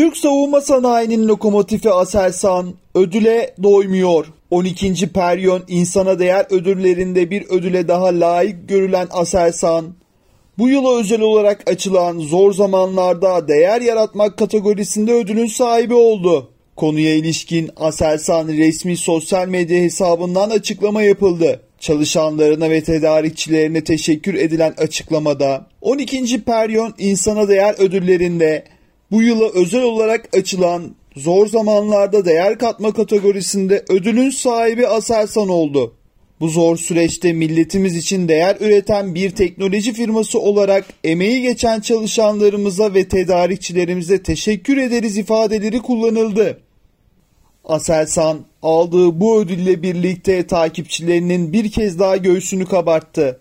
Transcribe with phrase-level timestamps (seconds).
[0.00, 4.26] Türk savunma sanayinin lokomotifi Aselsan ödüle doymuyor.
[4.50, 5.12] 12.
[5.12, 9.84] Peryon insana değer ödüllerinde bir ödüle daha layık görülen Aselsan,
[10.58, 16.50] bu yıla özel olarak açılan zor zamanlarda değer yaratmak kategorisinde ödülün sahibi oldu.
[16.76, 21.60] Konuya ilişkin Aselsan resmi sosyal medya hesabından açıklama yapıldı.
[21.80, 26.44] Çalışanlarına ve tedarikçilerine teşekkür edilen açıklamada 12.
[26.44, 28.64] Peryon insana Değer ödüllerinde
[29.10, 35.94] bu yıla özel olarak açılan zor zamanlarda değer katma kategorisinde ödülün sahibi Aselsan oldu.
[36.40, 43.08] Bu zor süreçte milletimiz için değer üreten bir teknoloji firması olarak emeği geçen çalışanlarımıza ve
[43.08, 46.60] tedarikçilerimize teşekkür ederiz ifadeleri kullanıldı.
[47.64, 53.40] Aselsan aldığı bu ödülle birlikte takipçilerinin bir kez daha göğsünü kabarttı.